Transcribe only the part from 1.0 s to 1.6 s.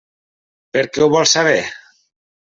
ho vols saber?